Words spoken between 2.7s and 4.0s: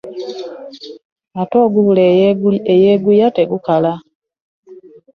eyeguya tegukala.